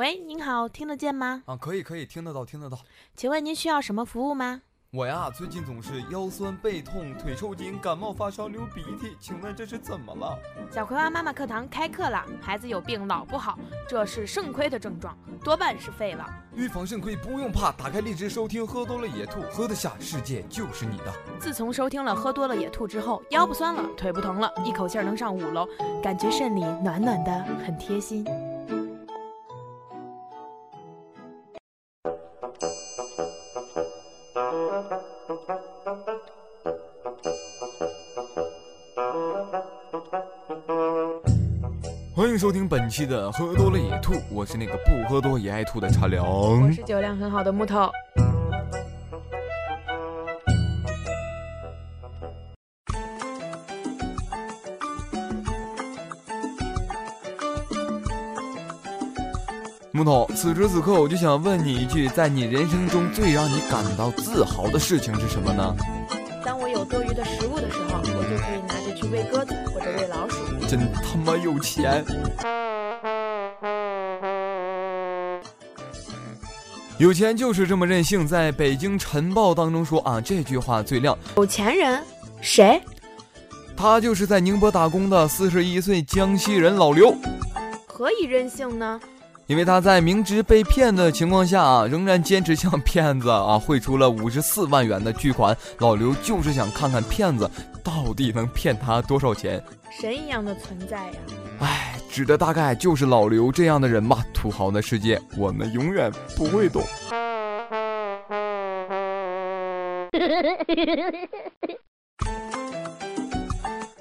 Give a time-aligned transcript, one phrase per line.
[0.00, 1.42] 喂，您好，听得见吗？
[1.44, 2.78] 啊，可以可以，听得到听得到。
[3.14, 4.62] 请问您需要什么服务吗？
[4.92, 10.38] 我呀，最近总是腰酸背痛、腿抽筋、感冒发烧、流鼻涕，请问这是怎么了？
[10.72, 15.14] 小葵花妈妈课堂开课了，孩子有病老不好，这是肾亏的症状，
[15.44, 16.26] 多半是废了。
[16.54, 21.12] 预防肾亏不用怕，打开荔枝收听，喝多了野兔，喝得下，世界就是你的。
[21.38, 25.68] 自从收听了喝多了野兔之后，腰不酸了，腿不疼了，一口气儿能上五楼，
[26.02, 28.24] 感觉肾里暖暖的，很贴心。
[42.40, 46.24] 收听本期的《喝多了也吐》，我是那个不喝多也爱吐的茶凉。
[46.26, 47.90] 我是酒量很好的木头。
[59.92, 65.76] 木头，此时此刻我就想问你一句，在你人生中最让你感到自豪的事情是什么呢？
[66.90, 70.36] 多余的食物的时候，我就可以拿着去喂鸽子或者喂老鼠。
[70.66, 72.04] 真他妈有钱！
[76.98, 81.16] 有钱就是这么任性，在北京晨报当中说啊，这句话最亮。
[81.36, 82.02] 有钱人
[82.40, 82.82] 谁？
[83.76, 87.14] 他就是在宁波打工的四十一岁江西人老刘。
[87.86, 89.00] 何以任性呢？
[89.50, 95.56] 因为他在明知被骗的情况下啊，仍然坚持向骗子啊汇出了五十四万元的巨款。
[95.78, 97.50] 老刘就是想看看骗子
[97.82, 99.60] 到底能骗他多少钱。
[100.00, 101.12] 神一样的存在呀！
[101.58, 104.24] 哎，指的大概就是老刘这样的人吧。
[104.32, 106.84] 土豪的世界，我们永远不会懂。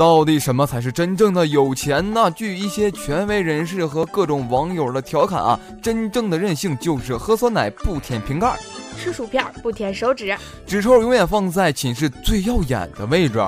[0.00, 2.30] 到底什么才是真正的有钱呢？
[2.30, 8.56] 据一些权威人士和各种网友的调侃啊，真正的任性就是喝酸奶不舔瓶盖，
[8.96, 10.34] 吃薯片不舔手指，
[10.66, 13.38] 纸抽永远放在寝室最耀眼的位置。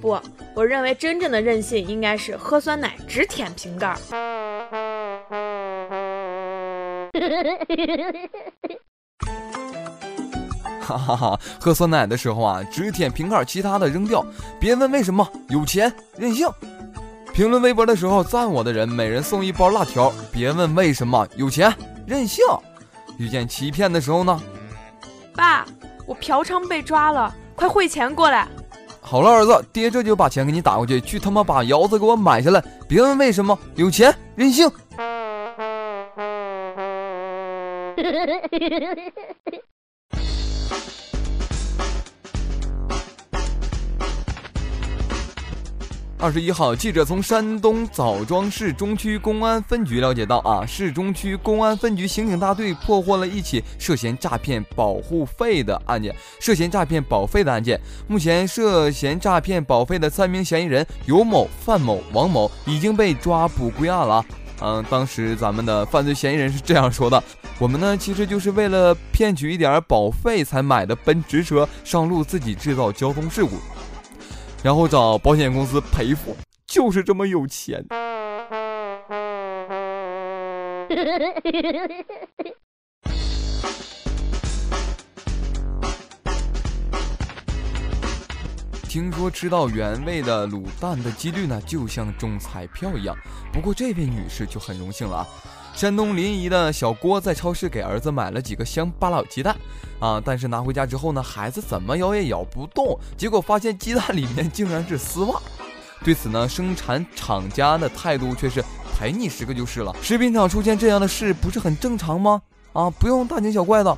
[0.00, 0.18] 不，
[0.54, 3.94] 我认为真正的任性应该是喝酸奶只舔瓶盖。
[10.88, 11.40] 哈哈哈！
[11.60, 14.24] 喝酸奶的时候啊，只舔瓶盖，其他的扔掉。
[14.58, 16.48] 别问为什么，有钱任性。
[17.34, 20.10] 评论微博的时候赞我的人，每人送一包辣条。
[20.32, 21.70] 别问为什么，有钱
[22.06, 22.42] 任性。
[23.18, 24.40] 遇见欺骗的时候呢？
[25.34, 25.66] 爸，
[26.06, 28.48] 我嫖娼被抓了，快汇钱过来。
[29.00, 32.64] 好了，儿子，爹这就把钱给你打过去，去他妈把窑子给我买下来。
[32.88, 34.70] 别问为什么，有钱任性。
[46.20, 56.12] 二十一号，记者从山东枣庄市中区公安分局了解到，啊，市中区公安分局刑警大队破获了一起涉嫌诈骗保护费的案件。
[56.40, 64.24] 涉嫌诈骗保费的案件，目前涉嫌诈骗保费的三名嫌疑人尤某、范某、王某已经被抓捕归案了。
[64.60, 67.22] 嗯，当时咱们的犯罪嫌疑人是这样说的
[67.60, 73.50] ：“我们呢，其实就是为了骗取一点保费才买的奔驰车，上路自己制造交通事故。”
[74.62, 76.36] 然后找保险公司赔付，
[76.66, 77.84] 就是这么有钱。
[88.88, 93.14] 听说吃到原味的卤蛋的几率呢，就像中彩票一样。
[93.52, 95.26] 不过这位女士就很荣幸了啊。
[95.78, 99.56] 山东临沂的小郭在超市给儿子买了几个乡巴佬鸡蛋，
[100.00, 105.40] 啊，但是拿回家之后呢，孩子怎么咬也咬不动，结果发现鸡蛋里面竟然是丝袜。
[106.02, 108.60] 对此呢，生产厂家的态度却是
[108.98, 109.94] 赔你十个就是了。
[110.02, 112.42] 食品厂出现这样的事不是很正常吗？
[112.72, 113.96] 啊，不用大惊小怪的。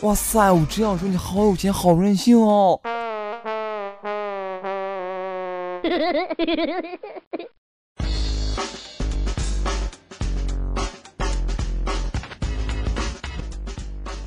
[0.00, 2.80] 哇塞，我只想说你好有钱，好任性哦。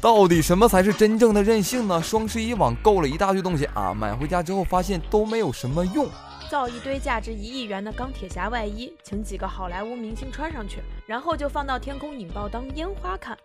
[0.05, 1.99] 到底什么才是真正的任性呢？
[1.99, 6.07] 双十一网购了一大堆东西啊，买回家之后发现都没有什么用，
[6.47, 13.35] 造一堆价值一亿元的钢铁侠外衣，请几个好莱坞明星穿上去，然后就放到天空引爆当烟花看。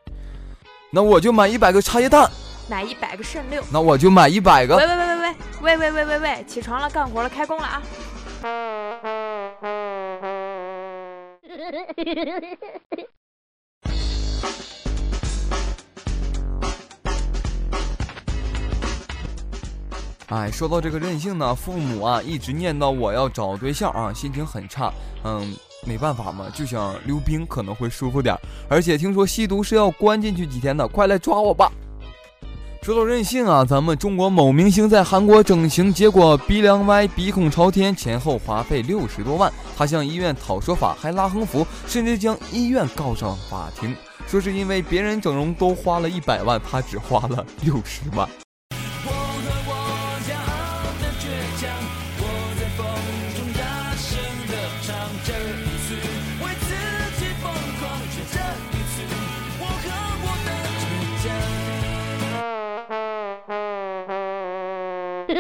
[0.91, 2.31] 那我就买一百个茶叶蛋，
[2.69, 3.65] 买一百个肾六。
[3.73, 4.77] 那我就买一百个。
[4.77, 7.83] 喂喂喂喂喂喂喂喂喂喂，起床了，干活了，开工了啊！
[20.31, 24.93] 哎，说到这个任性呢，父母啊一直念叨我要找对象啊，心情很差。
[25.25, 25.53] 嗯，
[25.85, 28.33] 没办法嘛，就想溜冰可能会舒服点。
[28.69, 31.73] 而且听说吸毒是要关进去几天的，快来抓我吧！
[32.81, 39.53] 说到任性啊，咱们中国某明星在韩国整形，结果鼻梁歪、鼻孔朝天，前后花费六十多万。
[39.77, 43.93] 他向医院讨说法，还拉横幅，甚至将医院告上法庭，
[44.29, 48.29] 说是因为别人整容都花了一百万，他只花了六十万。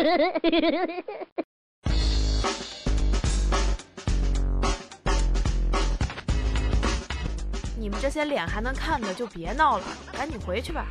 [7.78, 10.86] 你们这些脸还能看的就别闹了，赶紧回去吧。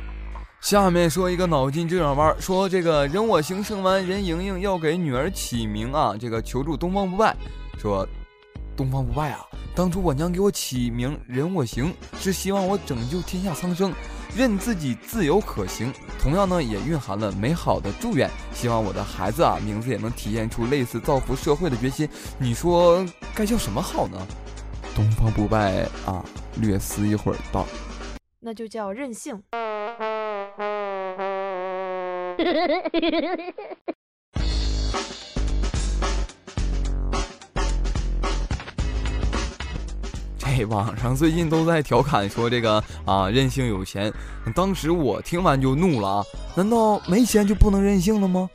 [0.60, 7.34] 下面说一个脑筋急转弯，说这个任我行生完任盈盈要给女儿起名啊，这个求助东方不败，
[7.78, 8.06] 说
[8.76, 13.92] 东方不败啊，当初我娘给我起名任我行，是希望我拯救天下苍生。
[14.36, 22.08] 任自己自由可行，同样呢也蕴含了美好的祝愿，希望我的孩子啊名字也能体现出类似造福社会的决心。
[22.38, 23.04] 你说
[23.34, 24.26] 该叫什么好呢？
[24.94, 26.24] 东方不败啊，
[26.60, 27.64] 略思一会儿道
[28.40, 29.40] ：“那就叫任性。
[40.64, 44.12] ”网上最近都在调侃说这个啊，任性有钱。
[44.54, 46.24] 当时我听完就怒了啊！
[46.56, 48.48] 难道没钱就不能任性了吗？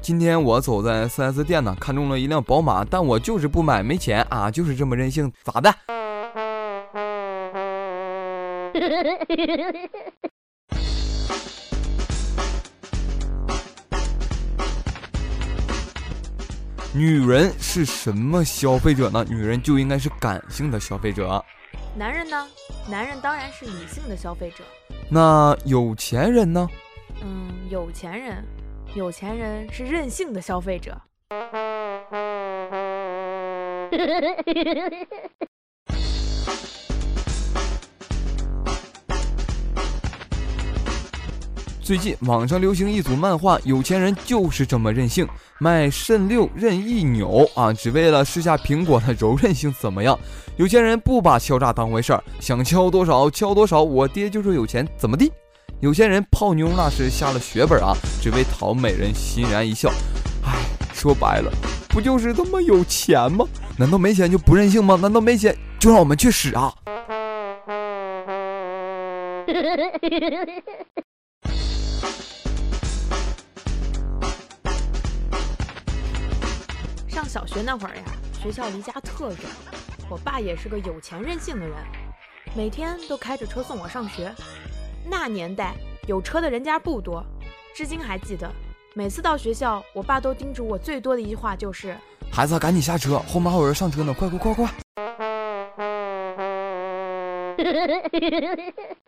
[0.00, 5.74] 今天我走在 4S 店呢，看中了一辆宝马，但我就是不买，没钱啊，就是这么任性，咋的？
[16.96, 19.26] 女人是什么消费者呢？
[19.28, 21.44] 女人就应该是感性的消费者。
[21.96, 22.46] 男人呢？
[22.88, 24.62] 男人当然是理性的消费者。
[25.10, 26.68] 那有钱人呢？
[27.20, 28.44] 嗯，有钱人，
[28.94, 30.96] 有钱人是任性的消费者。
[41.84, 45.28] 最近网上流行一组漫画，有钱人就是这么任性，
[45.58, 50.18] 卖肾六任意扭啊，只为了试下苹果的柔韧性怎么样。
[50.56, 55.30] 有钱人不把敲诈当回事儿，想敲多少敲多少，我爹就是有钱怎么地。
[55.80, 57.92] 有钱人泡妞那是下了血本啊，
[58.22, 59.90] 只为讨美人欣然一笑。
[60.42, 60.56] 唉，
[60.94, 61.52] 说白了，
[61.90, 63.44] 不就是这么有钱吗？
[63.76, 64.98] 难道没钱就不任性吗？
[65.02, 66.72] 难道没钱就让我们去死啊？
[77.08, 78.02] 上小学那会儿呀，
[78.42, 79.38] 学校离家特远，
[80.10, 81.76] 我爸也是个有钱任性的人，
[82.56, 84.34] 每天都开着车送我上学。
[85.08, 85.74] 那年代
[86.08, 87.24] 有车的人家不多，
[87.74, 88.50] 至今还记得，
[88.94, 91.96] 每次到学校，我爸都叮嘱我最多的一句话就是
[92.32, 94.68] ：“孩子，赶紧下车，后面还有人上车呢，快快快快！”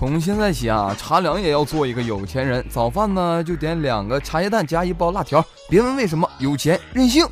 [0.00, 2.64] 从现在起啊，茶凉也要做一个有钱人。
[2.70, 5.44] 早饭呢就点两个茶叶蛋加一包辣条。
[5.68, 7.22] 别问为什么，有钱任性。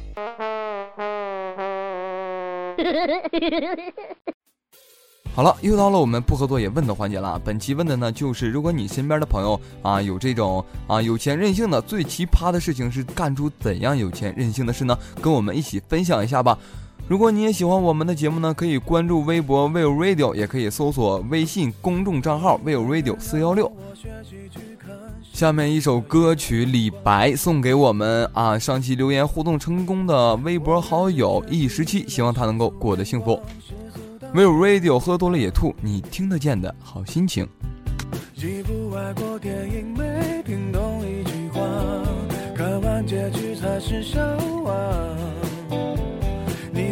[5.35, 7.41] 好了，又到了我们不合作也问的环节了。
[7.43, 14.95] 本期问的呢就是，如果你身边的朋友啊有这种啊有钱任性的，最奇葩的事情是干出怎样有钱任性的事呢？
[15.23, 16.59] 跟我们一起分享一下吧。
[17.09, 23.73] 如果你也喜欢我们的节目呢，可以关注微博 Will Radio，也可以搜索微信公众账号 Will Radio 四幺六。
[25.33, 33.41] 下面一首歌曲《李白》送给我们啊，上期留言互动成功的微博好友一十七，希望他能够过得幸福。
[34.35, 37.49] Will Radio 喝多了也吐，你听得见的好心情。
[38.35, 41.63] 一部外国电影没听懂一句话，
[42.55, 44.21] 看完结局才是笑
[44.63, 44.75] 话。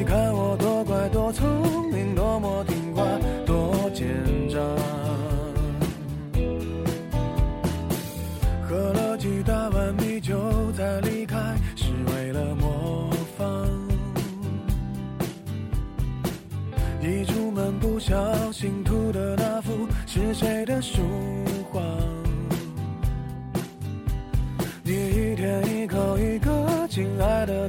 [0.06, 3.04] 看我多乖多聪明，多么听话，
[3.44, 4.06] 多奸
[4.48, 4.56] 诈。
[8.68, 10.36] 喝了几大碗米酒
[10.72, 11.36] 才离开，
[11.75, 13.46] 是为了模仿。
[17.02, 18.14] 一出门不小
[18.52, 21.02] 心吐的那幅是谁的书
[21.72, 21.80] 画？
[24.82, 27.68] 你一天一口一个亲爱的